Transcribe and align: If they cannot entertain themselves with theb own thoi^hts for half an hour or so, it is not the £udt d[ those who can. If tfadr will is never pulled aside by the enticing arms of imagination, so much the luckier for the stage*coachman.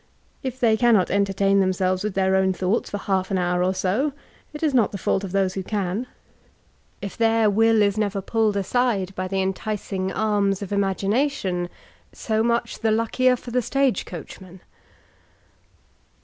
If 0.41 0.59
they 0.59 0.77
cannot 0.77 1.11
entertain 1.11 1.59
themselves 1.59 2.03
with 2.03 2.15
theb 2.15 2.33
own 2.33 2.53
thoi^hts 2.53 2.87
for 2.87 2.97
half 2.97 3.29
an 3.29 3.37
hour 3.37 3.63
or 3.63 3.71
so, 3.75 4.13
it 4.51 4.63
is 4.63 4.73
not 4.73 4.91
the 4.91 4.97
£udt 4.97 5.19
d[ 5.21 5.27
those 5.31 5.53
who 5.53 5.61
can. 5.61 6.07
If 7.03 7.19
tfadr 7.19 7.53
will 7.53 7.83
is 7.83 7.99
never 7.99 8.19
pulled 8.19 8.57
aside 8.57 9.13
by 9.13 9.27
the 9.27 9.43
enticing 9.43 10.11
arms 10.11 10.63
of 10.63 10.73
imagination, 10.73 11.69
so 12.11 12.41
much 12.41 12.79
the 12.79 12.89
luckier 12.89 13.35
for 13.35 13.51
the 13.51 13.61
stage*coachman. 13.61 14.61